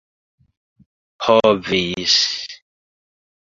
[1.21, 2.13] povis